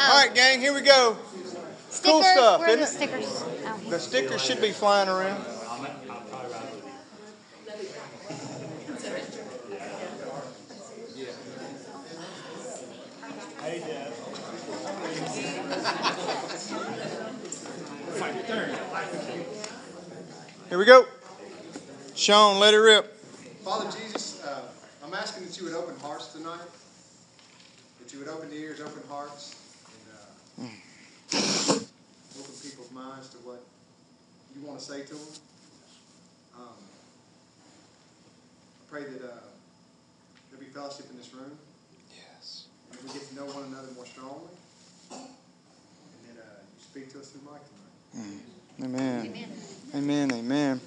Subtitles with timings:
[0.00, 1.16] All right, gang, here we go.
[1.90, 2.02] Stickers.
[2.02, 3.44] Cool stuff, Where are the isn't stickers?
[3.66, 3.80] Oh.
[3.90, 5.44] The stickers should be flying around.
[20.70, 21.04] Here we go.
[22.14, 23.16] Sean, let it rip.
[23.64, 24.62] Father Jesus, uh,
[25.04, 26.60] I'm asking that you would open hearts tonight,
[28.00, 29.56] that you would open the ears, open hearts,
[30.60, 33.60] and uh, open people's minds to what
[34.54, 35.32] you want to say to them.
[36.56, 36.76] Um,
[38.80, 39.32] I pray that uh,
[40.50, 41.52] there'll be fellowship in this room,
[42.14, 42.66] Yes.
[42.90, 44.52] and that we get to know one another more strongly,
[45.12, 48.40] and that uh, you speak to us through Mike tonight.
[48.84, 49.26] Amen.
[49.26, 49.48] Amen.
[49.94, 50.32] Amen.
[50.32, 50.80] Amen.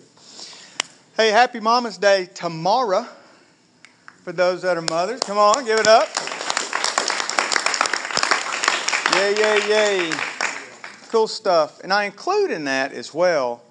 [1.17, 3.07] Hey, happy Mama's Day tomorrow
[4.23, 5.19] for those that are mothers.
[5.21, 6.09] Come on, give it up.
[9.15, 10.32] Yay, yay, yay.
[11.13, 11.79] Cool stuff.
[11.83, 13.61] And I include in that as well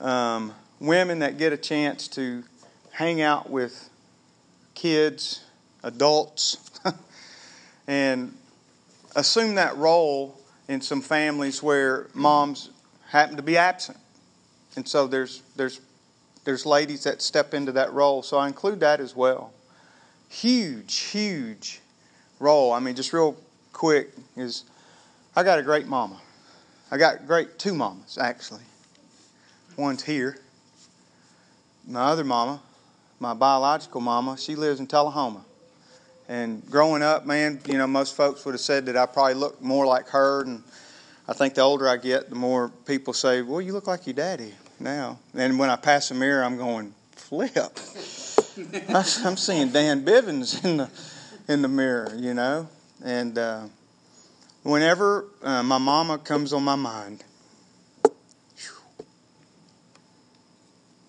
[0.00, 2.44] um, women that get a chance to
[2.92, 3.90] hang out with
[4.74, 5.44] kids,
[5.82, 6.70] adults,
[7.86, 8.34] and
[9.14, 12.70] assume that role in some families where moms
[13.08, 13.98] happen to be absent.
[14.74, 15.78] And so there's there's
[16.44, 18.22] there's ladies that step into that role.
[18.22, 19.52] So I include that as well.
[20.30, 21.82] Huge, huge
[22.40, 22.72] role.
[22.72, 23.36] I mean, just real
[23.74, 24.64] quick is
[25.36, 26.18] I got a great mama.
[26.92, 28.60] I got great two mamas actually.
[29.78, 30.36] One's here.
[31.88, 32.60] My other mama,
[33.18, 35.42] my biological mama, she lives in Tullahoma.
[36.28, 39.62] And growing up, man, you know, most folks would have said that I probably looked
[39.62, 40.42] more like her.
[40.42, 40.62] And
[41.26, 44.14] I think the older I get, the more people say, well, you look like your
[44.14, 45.18] daddy now.
[45.34, 47.56] And when I pass a mirror, I'm going, flip.
[49.24, 50.90] I'm seeing Dan Bivins in the,
[51.48, 52.68] in the mirror, you know.
[53.02, 53.64] And uh,
[54.62, 57.24] whenever uh, my mama comes on my mind,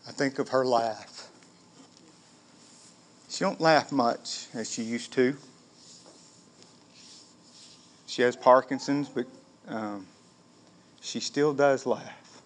[0.08, 1.30] I think of her laugh.
[3.30, 5.36] She don't laugh much as she used to.
[8.06, 9.26] She has Parkinson's, but
[9.68, 10.06] um,
[11.02, 12.42] she still does laugh.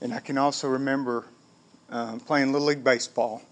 [0.00, 1.24] And I can also remember
[1.90, 3.42] um, playing Little League Baseball.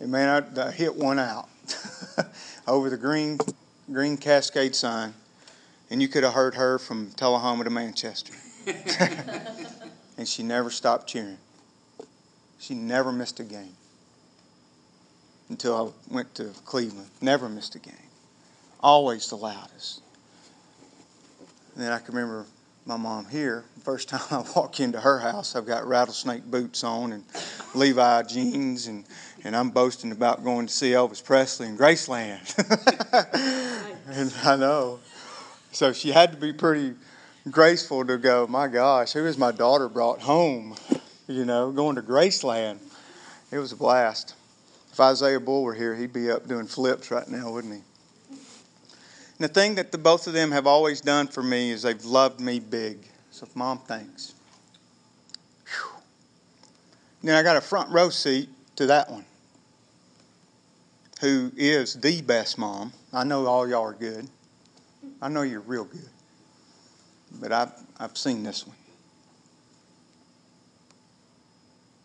[0.00, 1.48] And may not I hit one out
[2.68, 3.38] over the green,
[3.90, 5.14] green Cascade sign,
[5.90, 8.34] and you could have heard her from Tullahoma to Manchester.
[10.16, 11.38] and she never stopped cheering.
[12.58, 13.74] She never missed a game
[15.48, 17.08] until I went to Cleveland.
[17.20, 17.94] Never missed a game.
[18.80, 20.02] Always the loudest.
[21.74, 22.44] And then I can remember
[22.88, 23.64] my mom here.
[23.84, 27.24] First time I walk into her house, I've got rattlesnake boots on and
[27.74, 29.04] Levi jeans, and,
[29.44, 32.40] and I'm boasting about going to see Elvis Presley in Graceland.
[34.08, 35.00] and I know.
[35.70, 36.94] So she had to be pretty
[37.50, 40.74] graceful to go, my gosh, who is my daughter brought home?
[41.26, 42.78] You know, going to Graceland.
[43.52, 44.34] It was a blast.
[44.90, 47.80] If Isaiah Bull were here, he'd be up doing flips right now, wouldn't he?
[49.38, 52.04] And the thing that the both of them have always done for me is they've
[52.04, 53.06] loved me big.
[53.30, 54.34] So, Mom, thanks.
[57.22, 59.24] Then I got a front row seat to that one,
[61.20, 62.92] who is the best mom.
[63.12, 64.28] I know all y'all are good.
[65.20, 66.08] I know you're real good.
[67.40, 68.76] But I've, I've seen this one.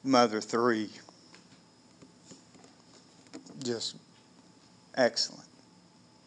[0.04, 0.90] Mother three.
[3.64, 3.96] Just
[4.96, 5.48] excellent.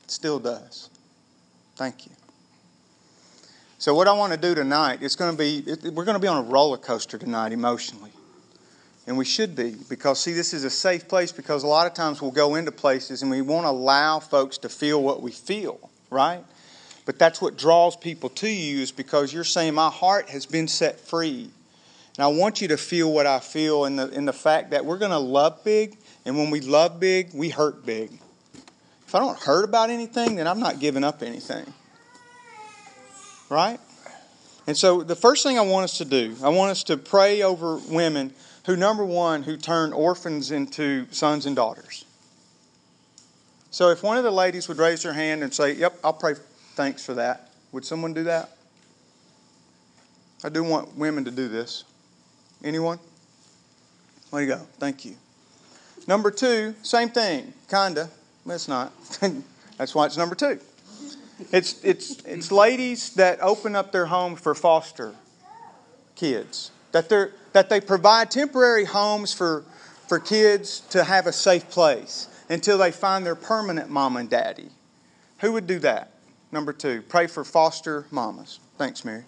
[0.07, 0.91] Still does.
[1.77, 2.13] Thank you.
[3.79, 6.21] So what I want to do tonight, it's going to be it, we're going to
[6.21, 8.11] be on a roller coaster tonight emotionally.
[9.07, 11.95] And we should be because see this is a safe place because a lot of
[11.95, 15.79] times we'll go into places and we won't allow folks to feel what we feel,
[16.11, 16.43] right?
[17.05, 20.67] But that's what draws people to you is because you're saying my heart has been
[20.67, 21.51] set free.
[22.17, 24.87] And I want you to feel what I feel in the in the fact that
[24.87, 28.19] we're going to love big and when we love big, we hurt big.
[29.07, 31.73] If I don't hurt about anything, then I'm not giving up anything.
[33.49, 33.79] Right?
[34.67, 37.43] And so the first thing I want us to do, I want us to pray
[37.43, 38.35] over women
[38.67, 42.05] who, number one, who turn orphans into sons and daughters.
[43.71, 46.35] So if one of the ladies would raise her hand and say, Yep, I'll pray
[46.75, 47.51] thanks for that.
[47.73, 48.51] Would someone do that?
[50.43, 51.85] I do want women to do this.
[52.65, 52.99] Anyone?
[54.33, 54.67] There you go.
[54.79, 55.17] Thank you.
[56.09, 58.09] Number two, same thing, kinda.
[58.49, 58.93] It's not.
[59.79, 60.59] That's why it's number two.
[61.53, 65.15] It's it's it's ladies that open up their home for foster
[66.15, 66.71] kids.
[66.93, 69.65] That they that they provide temporary homes for
[70.09, 72.29] for kids to have a safe place.
[72.49, 74.69] until they find their permanent mom and daddy.
[75.41, 76.13] Who would do that?
[76.53, 78.61] Number two, pray for foster mamas.
[78.79, 79.25] Thanks, Mary.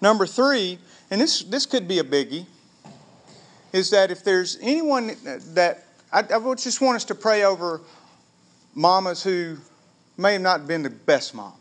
[0.00, 0.78] Number three,
[1.10, 2.46] and this, this could be a biggie,
[3.72, 5.16] is that if there's anyone
[5.54, 7.80] that, I, I just want us to pray over
[8.74, 9.56] mamas who
[10.16, 11.54] may have not been the best mom.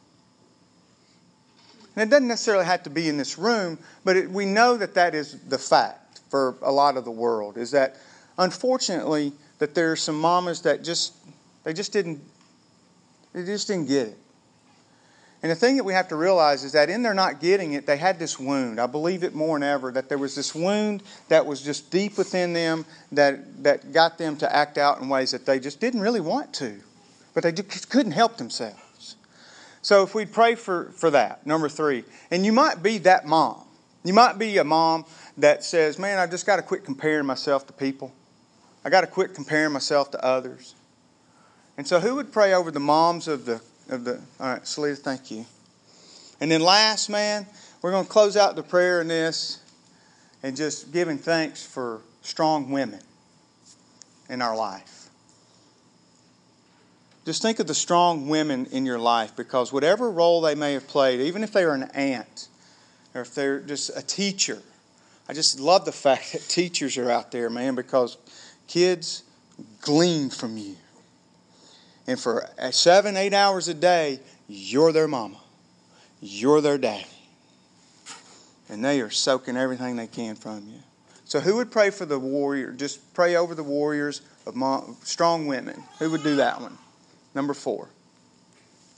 [1.95, 4.95] And it doesn't necessarily have to be in this room, but it, we know that
[4.95, 7.57] that is the fact for a lot of the world.
[7.57, 7.97] Is that
[8.37, 11.13] unfortunately that there are some mamas that just
[11.63, 12.19] they just didn't
[13.33, 14.17] they just didn't get it.
[15.43, 17.85] And the thing that we have to realize is that in their not getting it,
[17.85, 18.79] they had this wound.
[18.79, 22.17] I believe it more than ever that there was this wound that was just deep
[22.17, 25.99] within them that, that got them to act out in ways that they just didn't
[25.99, 26.79] really want to,
[27.33, 29.15] but they just couldn't help themselves.
[29.81, 33.65] So if we pray for, for that, number three, and you might be that mom.
[34.03, 35.05] You might be a mom
[35.37, 38.13] that says, Man, I just got to quit comparing myself to people.
[38.85, 40.75] I got to quit comparing myself to others.
[41.77, 44.97] And so who would pray over the moms of the of the all right, Salita,
[44.97, 45.45] thank you.
[46.39, 47.45] And then last, man,
[47.81, 49.59] we're going to close out the prayer in this
[50.41, 52.99] and just giving thanks for strong women
[54.29, 55.02] in our life.
[57.25, 60.87] Just think of the strong women in your life because whatever role they may have
[60.87, 62.49] played, even if they are an aunt
[63.15, 64.61] or if they're just a teacher,
[65.29, 68.17] I just love the fact that teachers are out there, man, because
[68.67, 69.23] kids
[69.81, 70.75] glean from you.
[72.07, 74.19] And for seven, eight hours a day,
[74.49, 75.37] you're their mama,
[76.21, 77.05] you're their daddy.
[78.67, 80.79] And they are soaking everything they can from you.
[81.25, 82.71] So, who would pray for the warrior?
[82.71, 84.55] Just pray over the warriors of
[85.03, 85.81] strong women.
[85.99, 86.77] Who would do that one?
[87.35, 87.89] Number four.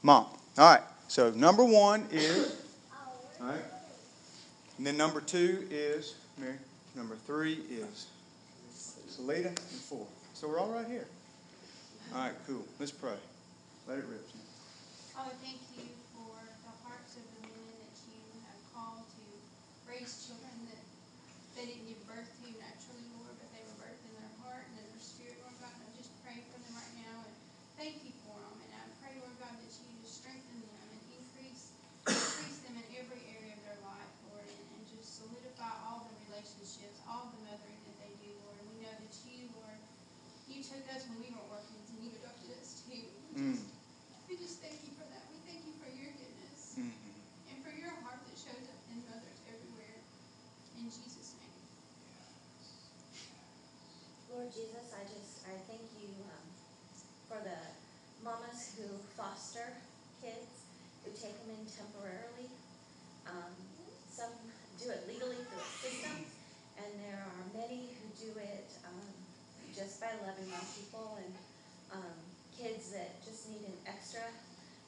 [0.03, 0.25] Mom.
[0.57, 0.83] All right.
[1.07, 2.55] So number one is.
[3.41, 3.61] All right.
[4.77, 6.55] And then number two is Mary.
[6.95, 8.07] Number three is
[8.73, 10.05] Salida and four.
[10.33, 11.07] So we're all right here.
[12.13, 12.63] All right, cool.
[12.79, 13.15] Let's pray.
[13.87, 14.23] Let it rip.
[15.15, 16.35] Father, thank you for
[16.67, 19.23] the hearts of the women that you have called to
[19.87, 20.83] raise children that
[21.55, 24.83] they didn't give birth to naturally, Lord, but they were birthed in their heart and
[24.83, 25.71] in their spirit, Lord God.
[25.71, 27.33] And I just pray for them right now and
[27.79, 28.59] thank you for them.
[28.59, 31.71] And I pray, Lord God, that you just strengthen them and increase
[32.05, 36.15] increase them in every area of their life, Lord, and, and just solidify all the
[36.29, 38.59] relationships, all the mothering that they do, Lord.
[38.61, 39.79] And we know that you, Lord,
[40.51, 43.07] you took us when we were orphans and you adopted us too.
[43.39, 43.57] Mm.
[44.29, 45.23] We just thank you for that.
[45.33, 46.91] We thank you for your goodness Mm-hmm.
[47.47, 49.95] and for your heart that shows up in mothers everywhere.
[50.75, 51.55] In Jesus' name.
[54.45, 56.45] Lord Jesus, I just, I thank you um,
[57.25, 57.57] for the
[58.21, 58.85] mamas who
[59.17, 59.73] foster
[60.21, 60.69] kids,
[61.01, 62.53] who take them in temporarily.
[63.25, 63.49] Um,
[64.05, 64.29] some
[64.77, 66.29] do it legally through a system,
[66.77, 69.09] and there are many who do it um,
[69.73, 71.33] just by loving on people and
[71.97, 72.17] um,
[72.53, 74.29] kids that just need an extra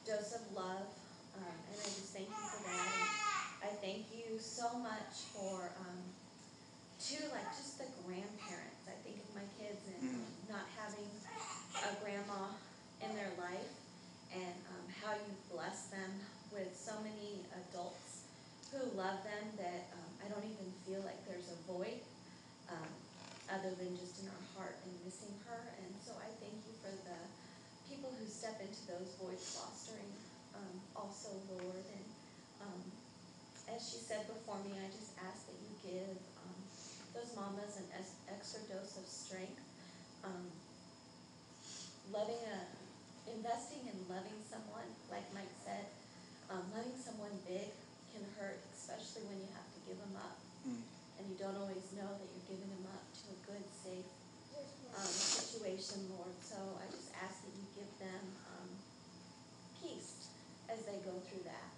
[0.06, 0.86] dose of love.
[1.34, 2.94] Um, and I just thank you for that.
[2.94, 3.10] And
[3.66, 5.98] I thank you so much for um,
[6.98, 8.84] to like just the grandparents.
[8.90, 12.48] I think of my kids and not having a grandma
[13.04, 13.76] in their life
[14.32, 16.08] and um, how you bless them
[16.52, 18.24] with so many adults
[18.72, 22.00] who love them that um, I don't even feel like there's a void
[22.72, 22.88] um,
[23.52, 25.60] other than just in our heart and missing her.
[25.84, 27.20] And so I thank you for the
[27.88, 30.12] people who step into those voids fostering
[30.56, 31.84] um, also, Lord.
[31.92, 32.04] And
[32.64, 32.80] um,
[33.72, 36.56] as she said before me, I just ask that you give um,
[37.16, 39.60] those mamas an es- extra dose of strength.
[40.24, 40.50] Um,
[42.12, 42.58] loving a,
[43.30, 45.86] investing in loving someone, like Mike said,
[46.48, 47.68] um, loving someone big
[48.12, 50.36] can hurt, especially when you have to give them up.
[50.64, 50.80] Mm.
[51.20, 54.08] And you don't always know that you're giving them up to a good, safe
[54.96, 56.34] um, situation, Lord.
[56.40, 58.70] So I just ask that you give them um,
[59.82, 60.30] peace
[60.70, 61.77] as they go through that.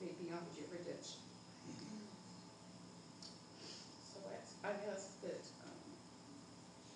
[0.00, 1.22] be beyond your redemption.
[4.12, 4.20] So
[4.64, 5.80] I, ask that, um,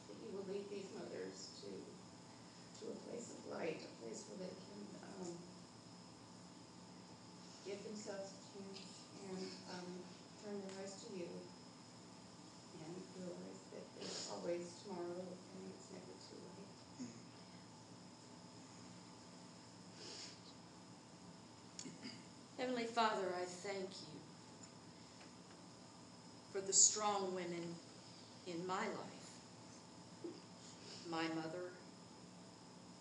[0.09, 1.71] that you will lead these mothers to
[2.81, 5.37] to a place of light, a place where they can um,
[7.69, 8.90] give themselves a chance
[22.61, 24.19] Heavenly Father, I thank you
[26.53, 27.65] for the strong women
[28.47, 29.31] in my life,
[31.11, 31.71] my mother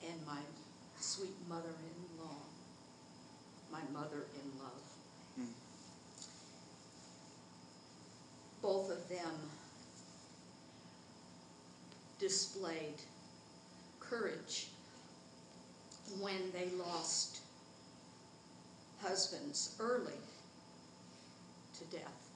[0.10, 0.39] and my
[0.98, 2.38] sweet mother-in-law,
[3.70, 4.82] my mother-in-love.
[5.36, 5.51] Hmm.
[8.62, 9.34] Both of them
[12.18, 13.01] displayed
[14.00, 14.68] courage
[16.22, 17.42] when they lost
[19.01, 20.20] husbands early
[21.77, 22.29] to death.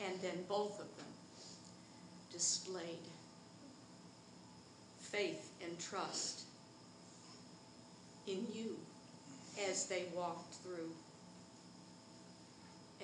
[0.00, 1.06] And then both of them
[2.32, 3.08] displayed
[4.98, 6.42] faith and trust
[8.26, 8.76] in you
[9.68, 10.90] as they walked through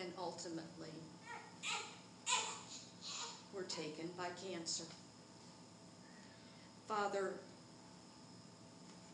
[0.00, 0.88] and ultimately
[3.54, 4.84] were taken by cancer.
[6.88, 7.34] Father,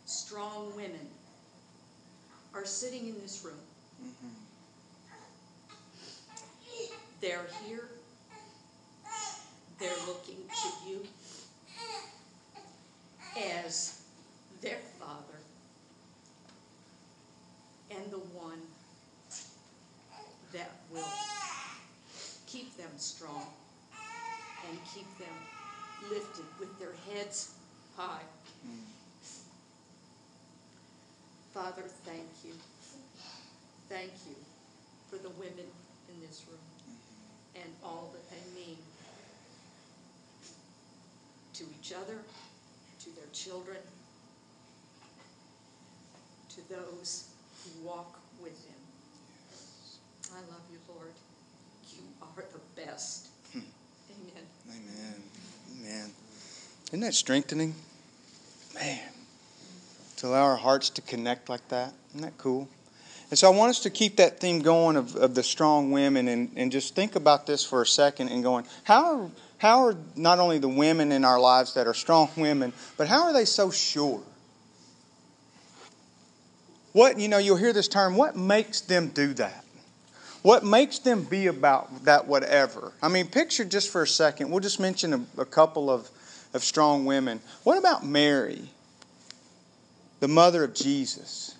[0.06, 1.08] strong women
[2.56, 3.54] are sitting in this room.
[4.02, 4.28] Mm-hmm.
[7.20, 7.88] They're here.
[9.78, 11.02] They're looking to you
[13.36, 14.00] as
[14.62, 15.38] their father
[17.90, 18.60] and the one
[20.54, 21.12] that will
[22.46, 23.46] keep them strong
[24.70, 25.34] and keep them
[26.10, 27.52] lifted with their heads
[27.96, 28.22] high.
[28.66, 29.05] Mm.
[31.56, 32.52] Father, thank you.
[33.88, 34.36] Thank you
[35.08, 35.64] for the women
[36.10, 37.62] in this room mm-hmm.
[37.62, 38.76] and all that they mean
[41.54, 42.18] to each other,
[43.00, 43.78] to their children,
[46.50, 47.30] to those
[47.64, 50.36] who walk with them.
[50.36, 51.12] I love you, Lord.
[51.90, 53.28] You are the best.
[53.54, 53.60] Hmm.
[54.10, 54.44] Amen.
[54.68, 55.22] Amen.
[55.80, 56.10] Amen.
[56.88, 57.75] Isn't that strengthening?
[58.75, 59.15] Man.
[60.16, 61.92] To allow our hearts to connect like that.
[62.11, 62.68] Isn't that cool?
[63.30, 66.28] And so I want us to keep that theme going of, of the strong women
[66.28, 69.96] and, and just think about this for a second and going, how are, how are
[70.14, 73.44] not only the women in our lives that are strong women, but how are they
[73.44, 74.23] so sure?
[76.92, 79.64] What, you know, you'll hear this term, what makes them do that?
[80.42, 82.92] What makes them be about that whatever?
[83.02, 86.08] I mean, picture just for a second, we'll just mention a, a couple of,
[86.54, 87.40] of strong women.
[87.64, 88.70] What about Mary,
[90.20, 91.54] the mother of Jesus?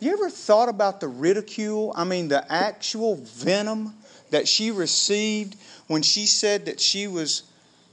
[0.00, 1.92] You ever thought about the ridicule?
[1.96, 3.94] I mean, the actual venom
[4.30, 5.56] that she received
[5.88, 7.42] when she said that she was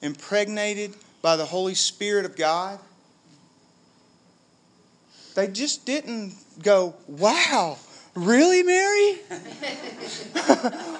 [0.01, 2.79] impregnated by the Holy Spirit of God?
[5.33, 7.77] They just didn't go, wow,
[8.13, 9.17] really, Mary?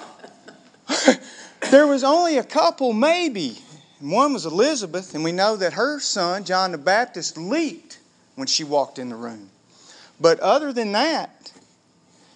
[1.70, 3.58] there was only a couple, maybe.
[4.10, 7.98] One was Elizabeth, and we know that her son, John the Baptist, leaped
[8.36, 9.50] when she walked in the room.
[10.20, 11.52] But other than that,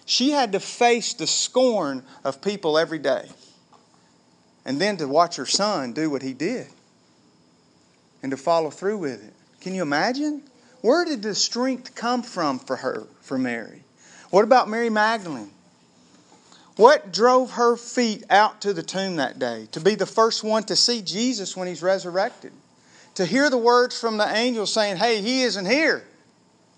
[0.05, 3.29] she had to face the scorn of people every day.
[4.65, 6.67] And then to watch her son do what he did
[8.21, 9.33] and to follow through with it.
[9.61, 10.43] Can you imagine?
[10.81, 13.83] Where did the strength come from for her, for Mary?
[14.29, 15.51] What about Mary Magdalene?
[16.77, 19.67] What drove her feet out to the tomb that day?
[19.73, 22.53] To be the first one to see Jesus when he's resurrected.
[23.15, 26.05] To hear the words from the angel saying, Hey, he isn't here,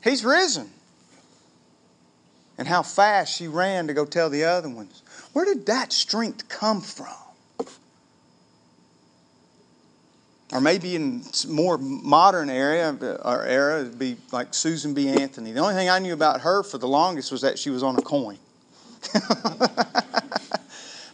[0.04, 0.70] he's risen.
[2.58, 5.02] And how fast she ran to go tell the other ones.
[5.34, 7.08] Where did that strength come from?
[10.52, 15.08] Or maybe in more modern area or era, it'd be like Susan B.
[15.08, 15.52] Anthony.
[15.52, 17.98] The only thing I knew about her for the longest was that she was on
[17.98, 18.38] a coin.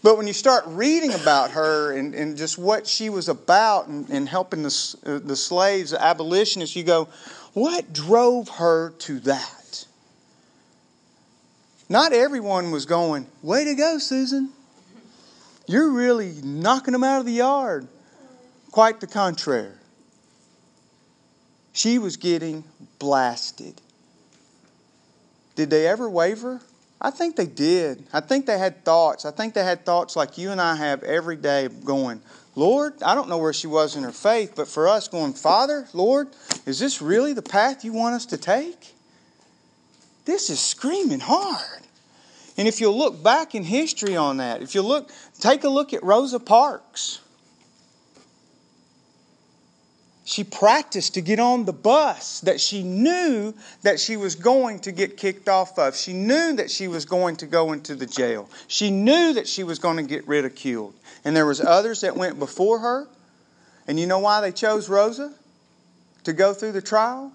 [0.03, 4.10] but when you start reading about her and, and just what she was about and,
[4.10, 7.08] and helping the, uh, the slaves, the abolitionists, you go,
[7.53, 9.86] what drove her to that?
[11.89, 14.50] Not everyone was going, way to go, Susan.
[15.67, 17.88] You're really knocking them out of the yard.
[18.72, 19.74] Quite the contrary.
[21.74, 22.63] She was getting
[23.00, 23.81] blasted.
[25.55, 26.62] Did they ever waver?
[27.01, 28.06] I think they did.
[28.12, 29.25] I think they had thoughts.
[29.25, 32.22] I think they had thoughts like you and I have every day going,
[32.56, 35.88] Lord, I don't know where she was in her faith, but for us going, Father,
[35.94, 36.27] Lord,
[36.65, 38.94] is this really the path you want us to take?
[40.25, 41.82] This is screaming hard.
[42.58, 45.94] And if you'll look back in history on that, if you look, take a look
[45.94, 47.22] at Rosa Parks.
[50.29, 54.91] She practiced to get on the bus that she knew that she was going to
[54.91, 55.95] get kicked off of.
[55.95, 58.48] She knew that she was going to go into the jail.
[58.67, 60.93] She knew that she was going to get ridiculed.
[61.25, 63.07] And there was others that went before her.
[63.88, 65.33] And you know why they chose Rosa
[66.25, 67.31] to go through the trial?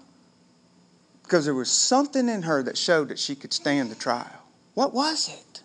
[1.23, 4.41] Because there was something in her that showed that she could stand the trial.
[4.73, 5.61] What was it?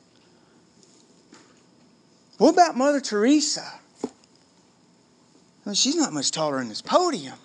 [2.39, 3.75] What about Mother Teresa?
[5.71, 7.37] Well, she's not much taller than this podium.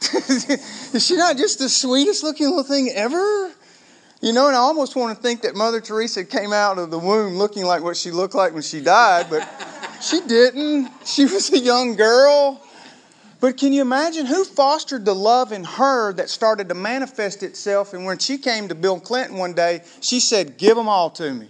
[0.02, 3.52] Is she not just the sweetest looking little thing ever?
[4.20, 6.98] You know, and I almost want to think that Mother Teresa came out of the
[6.98, 9.48] womb looking like what she looked like when she died, but
[10.02, 10.90] she didn't.
[11.04, 12.60] She was a young girl.
[13.38, 17.94] But can you imagine who fostered the love in her that started to manifest itself?
[17.94, 21.32] And when she came to Bill Clinton one day, she said, Give them all to
[21.32, 21.48] me.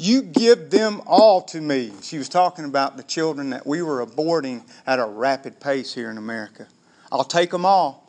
[0.00, 1.92] You give them all to me.
[2.02, 6.08] She was talking about the children that we were aborting at a rapid pace here
[6.08, 6.68] in America.
[7.10, 8.08] I'll take them all.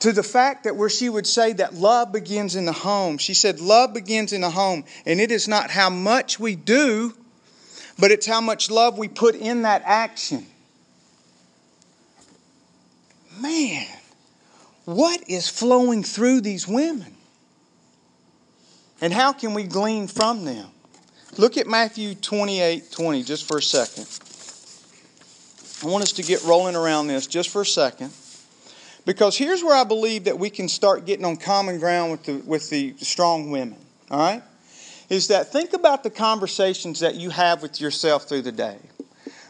[0.00, 3.32] To the fact that where she would say that love begins in the home, she
[3.32, 7.14] said, Love begins in the home, and it is not how much we do,
[7.96, 10.46] but it's how much love we put in that action.
[13.40, 13.86] Man,
[14.84, 17.15] what is flowing through these women?
[19.00, 20.68] And how can we glean from them?
[21.36, 24.06] Look at Matthew 28 20 just for a second.
[25.82, 28.10] I want us to get rolling around this just for a second.
[29.04, 32.34] Because here's where I believe that we can start getting on common ground with the,
[32.38, 33.78] with the strong women.
[34.10, 34.42] All right?
[35.08, 38.78] Is that think about the conversations that you have with yourself through the day.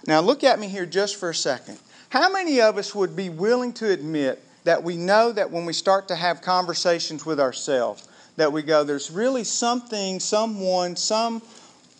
[0.07, 1.79] Now, look at me here just for a second.
[2.11, 5.73] How many of us would be willing to admit that we know that when we
[5.73, 11.43] start to have conversations with ourselves, that we go, there's really something, someone, some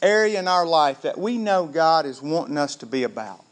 [0.03, 3.45] area in our life that we know God is wanting us to be about?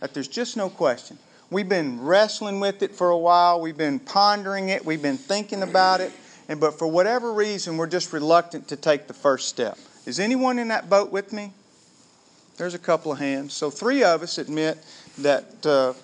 [0.00, 1.18] That there's just no question.
[1.50, 3.60] We've been wrestling with it for a while.
[3.60, 4.84] We've been pondering it.
[4.84, 6.12] We've been thinking about it.
[6.48, 9.78] And but for whatever reason, we're just reluctant to take the first step.
[10.06, 11.52] Is anyone in that boat with me?
[12.56, 13.54] There's a couple of hands.
[13.54, 14.78] So three of us admit
[15.18, 15.94] that uh,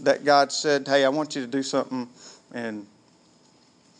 [0.00, 2.08] that God said, "Hey, I want you to do something,"
[2.52, 2.86] and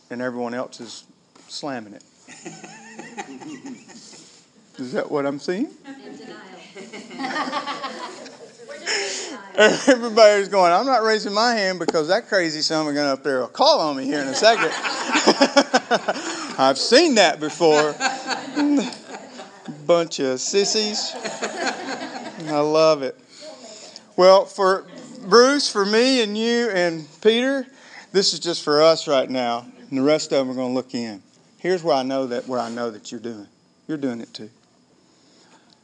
[0.09, 1.03] and everyone else is
[1.47, 2.03] slamming it.
[4.77, 5.69] is that what I'm seeing?
[9.57, 13.23] Everybody's going, I'm not raising my hand because that crazy son of a gun up
[13.23, 14.69] there will call on me here in a second.
[16.59, 17.95] I've seen that before.
[19.85, 21.15] Bunch of sissies.
[22.47, 23.17] I love it.
[24.17, 24.85] Well, for
[25.25, 27.65] Bruce, for me, and you, and Peter,
[28.15, 30.73] this is just for us right now, and the rest of them are going to
[30.73, 31.21] look in.
[31.57, 33.47] Here's where I know that where I know that you're doing.
[33.89, 34.49] You're doing it too.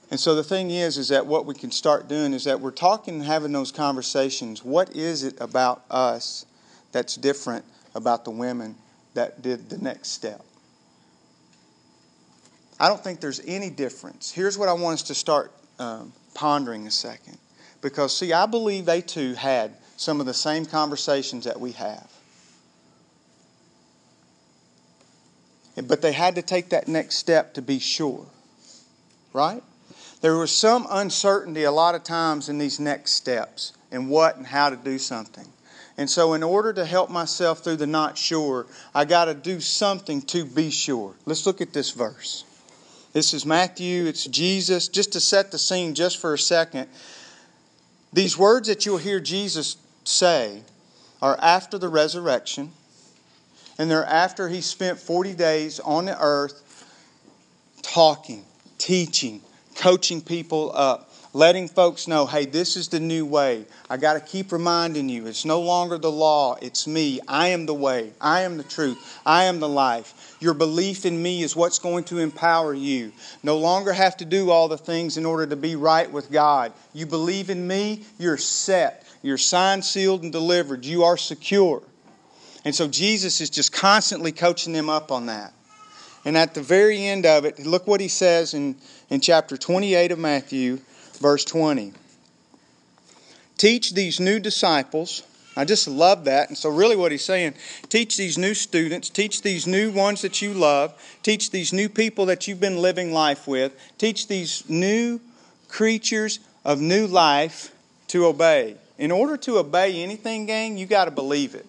[0.10, 2.72] And so the thing is, is that what we can start doing is that we're
[2.72, 4.64] talking and having those conversations.
[4.64, 6.46] What is it about us
[6.94, 7.66] that's different
[7.96, 8.76] about the women
[9.14, 10.42] that did the next step?
[12.80, 14.32] I don't think there's any difference.
[14.32, 17.38] Here's what I want us to start um, pondering a second.
[17.82, 22.11] Because, see, I believe they too had some of the same conversations that we have.
[25.76, 28.26] But they had to take that next step to be sure.
[29.34, 29.64] Right?
[30.22, 34.46] There was some uncertainty a lot of times in these next steps and what and
[34.46, 35.48] how to do something.
[35.98, 39.60] And so, in order to help myself through the not sure, I got to do
[39.60, 41.14] something to be sure.
[41.26, 42.46] Let's look at this verse.
[43.14, 44.88] This is Matthew, it's Jesus.
[44.88, 46.88] Just to set the scene just for a second,
[48.14, 50.62] these words that you'll hear Jesus say
[51.22, 52.72] are after the resurrection,
[53.78, 56.62] and they're he spent 40 days on the earth
[57.82, 58.44] talking,
[58.78, 59.42] teaching,
[59.76, 63.66] coaching people up, letting folks know, hey, this is the new way.
[63.90, 67.20] I got to keep reminding you, it's no longer the law, it's me.
[67.28, 70.36] I am the way, I am the truth, I am the life.
[70.40, 73.12] Your belief in me is what's going to empower you.
[73.44, 76.74] No longer have to do all the things in order to be right with God.
[76.94, 79.06] You believe in me, you're set.
[79.22, 80.84] You're signed, sealed, and delivered.
[80.84, 81.84] You are secure.
[82.64, 85.54] And so Jesus is just constantly coaching them up on that.
[86.24, 88.76] And at the very end of it, look what he says in,
[89.10, 90.80] in chapter 28 of Matthew,
[91.20, 91.94] verse 20.
[93.58, 95.24] Teach these new disciples.
[95.56, 96.50] I just love that.
[96.50, 97.56] And so, really, what he's saying
[97.90, 100.94] teach these new students, teach these new ones that you love,
[101.24, 105.20] teach these new people that you've been living life with, teach these new
[105.68, 107.74] creatures of new life
[108.08, 108.76] to obey.
[108.98, 111.66] In order to obey anything, gang, you got to believe it.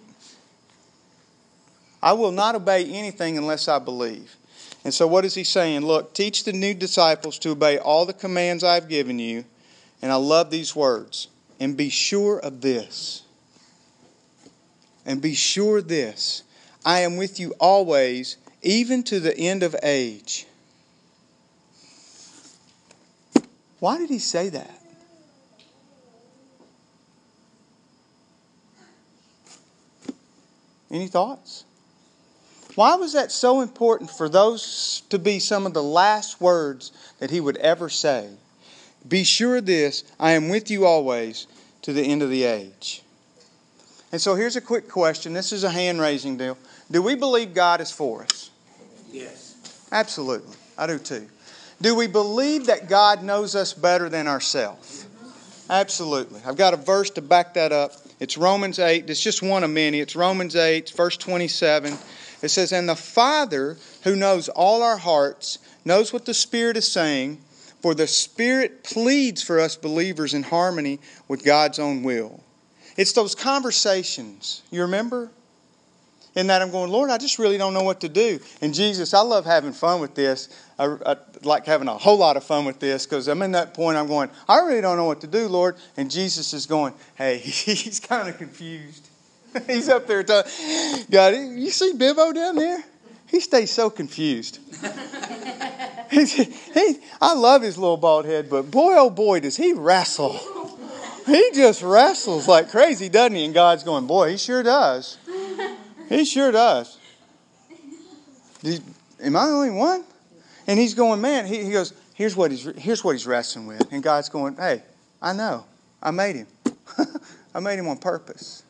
[2.02, 4.36] I will not obey anything unless I believe.
[4.84, 5.82] And so, what is he saying?
[5.82, 9.44] Look, teach the new disciples to obey all the commands I've given you.
[10.00, 11.28] And I love these words.
[11.60, 13.22] And be sure of this.
[15.06, 16.42] And be sure this.
[16.84, 20.46] I am with you always, even to the end of age.
[23.78, 24.78] Why did he say that?
[30.90, 31.64] Any thoughts?
[32.74, 37.30] Why was that so important for those to be some of the last words that
[37.30, 38.28] he would ever say?
[39.06, 41.46] Be sure of this I am with you always
[41.82, 43.02] to the end of the age.
[44.10, 45.32] And so here's a quick question.
[45.32, 46.56] This is a hand raising deal.
[46.90, 48.50] Do we believe God is for us?
[49.10, 49.56] Yes.
[49.90, 50.56] Absolutely.
[50.76, 51.26] I do too.
[51.80, 55.06] Do we believe that God knows us better than ourselves?
[55.68, 56.40] Absolutely.
[56.46, 57.94] I've got a verse to back that up.
[58.20, 59.08] It's Romans 8.
[59.08, 60.00] It's just one of many.
[60.00, 61.96] It's Romans 8, verse 27.
[62.42, 66.90] It says, And the Father, who knows all our hearts, knows what the Spirit is
[66.90, 67.38] saying,
[67.80, 72.40] for the Spirit pleads for us believers in harmony with God's own will.
[72.96, 74.62] It's those conversations.
[74.70, 75.30] You remember?
[76.34, 78.40] In that I'm going, Lord, I just really don't know what to do.
[78.62, 80.48] And Jesus, I love having fun with this.
[80.78, 83.74] I, I like having a whole lot of fun with this because I'm in that
[83.74, 83.98] point.
[83.98, 85.76] I'm going, I really don't know what to do, Lord.
[85.98, 89.10] And Jesus is going, Hey, he's kind of confused.
[89.66, 90.50] he's up there talking.
[91.10, 92.82] God, you see Bivo down there?
[93.26, 94.58] He stays so confused.
[96.12, 100.38] He, I love his little bald head, but boy, oh boy, does he wrestle.
[101.24, 103.46] He just wrestles like crazy, doesn't he?
[103.46, 105.16] And God's going, boy, he sure does.
[106.10, 106.98] He sure does.
[108.64, 110.04] Am I the only one?
[110.66, 113.90] And he's going, man, he, he goes, here's what, he's, here's what he's wrestling with.
[113.90, 114.82] And God's going, hey,
[115.22, 115.64] I know.
[116.02, 116.46] I made him.
[117.54, 118.64] I made him on purpose.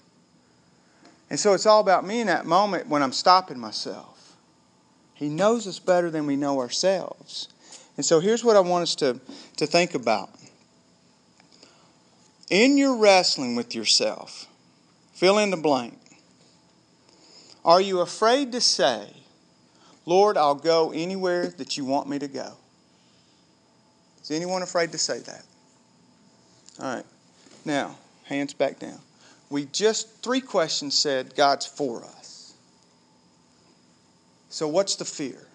[1.32, 4.36] And so it's all about me in that moment when I'm stopping myself.
[5.14, 7.48] He knows us better than we know ourselves.
[7.96, 9.18] And so here's what I want us to,
[9.56, 10.28] to think about.
[12.50, 14.46] In your wrestling with yourself,
[15.14, 15.98] fill in the blank.
[17.64, 19.08] Are you afraid to say,
[20.04, 22.52] Lord, I'll go anywhere that you want me to go?
[24.22, 25.46] Is anyone afraid to say that?
[26.78, 27.06] All right.
[27.64, 29.00] Now, hands back down.
[29.52, 32.54] We just, three questions said God's for us.
[34.48, 35.46] So, what's the fear?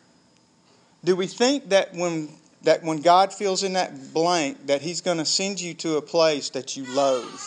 [1.03, 2.29] Do we think that when,
[2.61, 6.01] that when God fills in that blank, that He's going to send you to a
[6.03, 7.41] place that you loathe?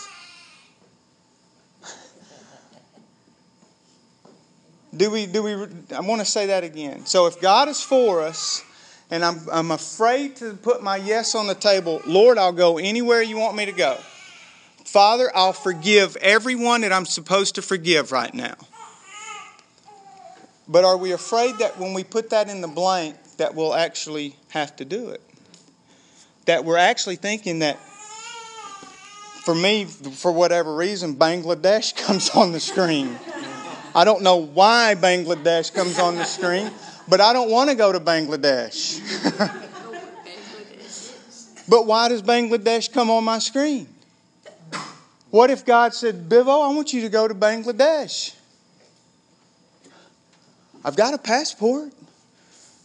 [4.96, 5.52] Do we, do we,
[5.94, 7.06] I want to say that again.
[7.06, 8.64] So if God is for us,
[9.08, 13.22] and I'm, I'm afraid to put my yes on the table, Lord, I'll go anywhere
[13.22, 13.96] you want me to go.
[14.84, 18.56] Father, I'll forgive everyone that I'm supposed to forgive right now.
[20.70, 24.36] But are we afraid that when we put that in the blank, that we'll actually
[24.50, 25.20] have to do it?
[26.46, 27.76] That we're actually thinking that,
[29.42, 33.18] for me, for whatever reason, Bangladesh comes on the screen.
[33.94, 36.70] I don't know why Bangladesh comes on the screen,
[37.08, 39.00] but I don't want to go to Bangladesh.
[41.68, 43.88] but why does Bangladesh come on my screen?
[45.30, 48.34] What if God said, Bivo, I want you to go to Bangladesh?
[50.84, 51.92] I've got a passport.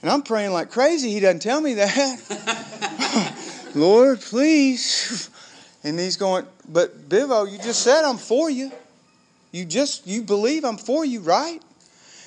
[0.02, 1.12] And I'm praying like crazy.
[1.12, 3.72] He doesn't tell me that.
[3.76, 5.32] Lord, please.
[5.84, 8.72] And he's going, But Bivo, you just said I'm for you.
[9.52, 11.60] You just you believe I'm for you, right?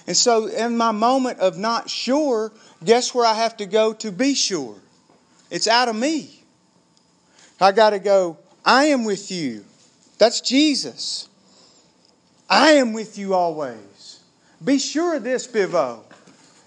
[0.08, 2.50] And so in my moment of not sure,
[2.82, 4.76] guess where I have to go to be sure?
[5.50, 6.42] It's out of me.
[7.60, 9.64] I got to go, I am with you.
[10.18, 11.28] That's Jesus.
[12.50, 14.20] I am with you always.
[14.62, 16.02] Be sure of this, Bivo.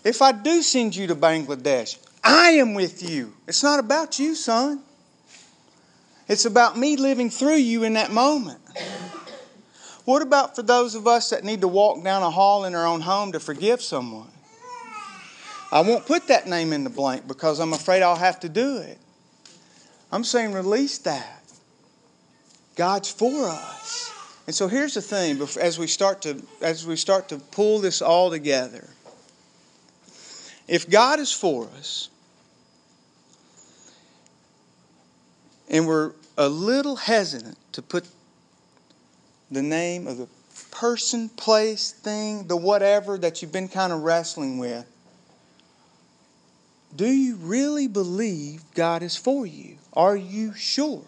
[0.03, 3.33] If I do send you to Bangladesh, I am with you.
[3.47, 4.81] It's not about you, son.
[6.27, 8.59] It's about me living through you in that moment.
[10.05, 12.85] What about for those of us that need to walk down a hall in our
[12.85, 14.29] own home to forgive someone?
[15.71, 18.77] I won't put that name in the blank because I'm afraid I'll have to do
[18.77, 18.97] it.
[20.11, 21.40] I'm saying release that.
[22.75, 24.11] God's for us.
[24.47, 28.01] And so here's the thing as we start to as we start to pull this
[28.01, 28.87] all together.
[30.67, 32.09] If God is for us
[35.69, 38.07] and we're a little hesitant to put
[39.51, 40.27] the name of the
[40.71, 44.85] person, place, thing, the whatever that you've been kind of wrestling with,
[46.95, 49.77] do you really believe God is for you?
[49.93, 51.03] Are you sure?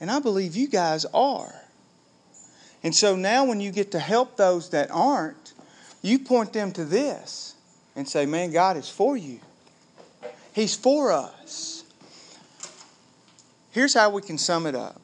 [0.00, 1.54] And I believe you guys are.
[2.82, 5.52] And so now, when you get to help those that aren't,
[6.02, 7.54] You point them to this
[7.94, 9.40] and say, man, God is for you.
[10.52, 11.84] He's for us.
[13.70, 15.00] Here's how we can sum it up.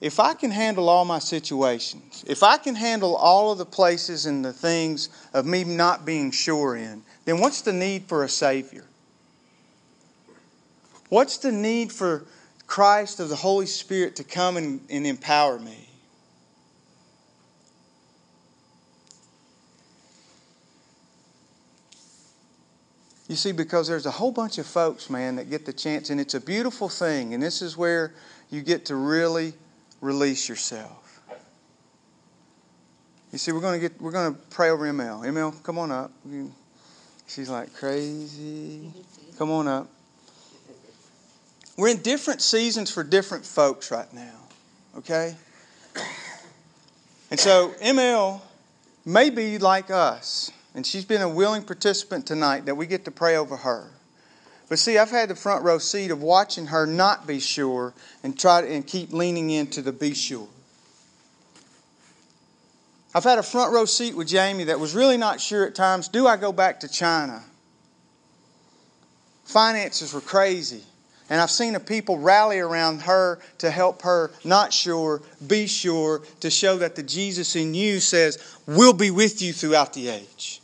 [0.00, 4.24] If I can handle all my situations, if I can handle all of the places
[4.24, 8.28] and the things of me not being sure in, then what's the need for a
[8.28, 8.86] Savior?
[11.10, 12.24] What's the need for
[12.70, 15.88] Christ of the Holy Spirit to come and, and empower me?
[23.28, 26.20] You see, because there's a whole bunch of folks, man, that get the chance, and
[26.20, 28.14] it's a beautiful thing, and this is where
[28.50, 29.52] you get to really
[30.00, 31.20] release yourself.
[33.32, 35.26] You see, we're to get we're to pray over ML.
[35.26, 36.12] ML, come on up.
[37.26, 38.92] She's like crazy.
[39.36, 39.88] Come on up.
[41.80, 44.38] We're in different seasons for different folks right now.
[44.98, 45.34] Okay?
[47.30, 48.38] And so ML
[49.06, 50.52] may be like us.
[50.74, 53.88] And she's been a willing participant tonight that we get to pray over her.
[54.68, 58.38] But see, I've had the front row seat of watching her not be sure and
[58.38, 60.48] try to, and keep leaning into the be sure.
[63.14, 66.08] I've had a front row seat with Jamie that was really not sure at times
[66.08, 67.42] do I go back to China?
[69.44, 70.84] Finances were crazy.
[71.30, 76.22] And I've seen the people rally around her to help her, not sure, be sure,
[76.40, 80.60] to show that the Jesus in you says, We'll be with you throughout the age.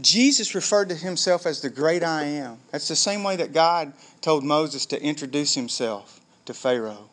[0.00, 2.58] Jesus referred to himself as the great I am.
[2.72, 7.08] That's the same way that God told Moses to introduce himself to Pharaoh.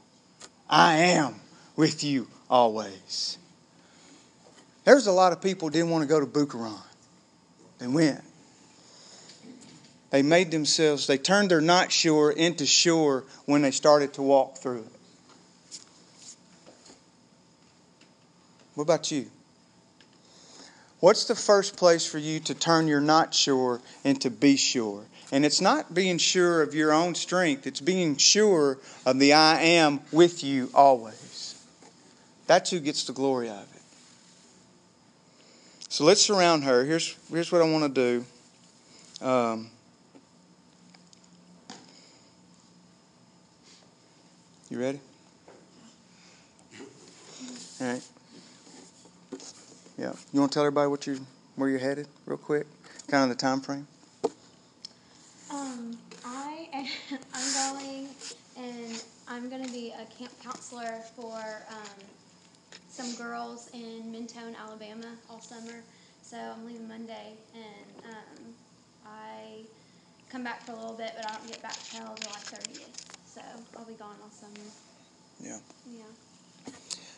[0.68, 1.36] I am
[1.76, 3.38] with you always.
[4.86, 6.82] There's a lot of people didn't want to go to Bukharan.
[7.78, 8.22] They went.
[10.14, 14.58] They made themselves, they turned their not sure into sure when they started to walk
[14.58, 15.80] through it.
[18.76, 19.32] What about you?
[21.00, 25.04] What's the first place for you to turn your not sure into be sure?
[25.32, 29.62] And it's not being sure of your own strength, it's being sure of the I
[29.62, 31.60] am with you always.
[32.46, 33.82] That's who gets the glory of it.
[35.90, 36.86] So let's surround her.
[36.86, 38.22] Here's, here's what I want to
[39.20, 39.26] do.
[39.26, 39.72] Um,
[44.74, 45.00] you ready?
[47.80, 48.02] All right.
[50.00, 50.14] Yeah.
[50.34, 51.20] You want to tell everybody what you
[51.56, 52.66] where you're headed, real quick?
[53.08, 53.86] Kind of the time frame.
[55.52, 56.90] Um, I
[57.36, 58.08] I'm going
[58.58, 61.38] and I'm going to be a camp counselor for
[61.70, 62.06] um,
[62.90, 65.84] some girls in Mentone, Alabama, all summer.
[66.24, 68.54] So I'm leaving Monday, and um,
[69.06, 69.66] I
[70.32, 73.23] come back for a little bit, but I don't get back till July 30th.
[73.34, 73.42] So
[73.78, 74.54] I'll be gone all summer.
[75.42, 75.58] Yeah.
[75.92, 76.04] Yeah.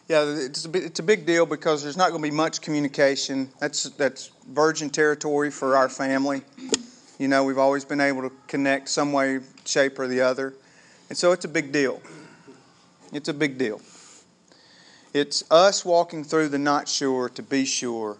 [0.07, 2.61] Yeah, it's a, bit, it's a big deal because there's not going to be much
[2.61, 3.49] communication.
[3.59, 6.43] That's that's virgin territory for our family.
[7.17, 10.53] You know, we've always been able to connect some way, shape, or the other,
[11.09, 12.01] and so it's a big deal.
[13.11, 13.81] It's a big deal.
[15.13, 18.17] It's us walking through the not sure to be sure,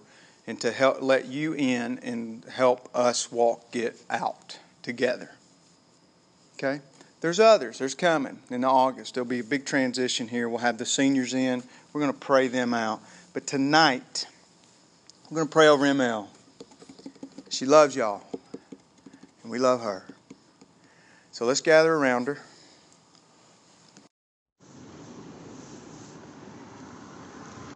[0.48, 5.32] and to help let you in and help us walk get out together.
[6.58, 6.82] Okay.
[7.26, 7.80] There's others.
[7.80, 9.16] There's coming in August.
[9.16, 10.48] There'll be a big transition here.
[10.48, 11.64] We'll have the seniors in.
[11.92, 13.02] We're going to pray them out.
[13.34, 14.28] But tonight,
[15.32, 16.28] we're going to pray over ML.
[17.50, 18.22] She loves y'all,
[19.42, 20.06] and we love her.
[21.32, 22.38] So let's gather around her.